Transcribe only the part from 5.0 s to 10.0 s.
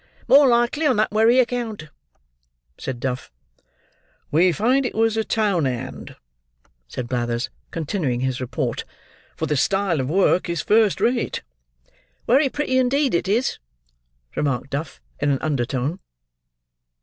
a town hand," said Blathers, continuing his report; "for the style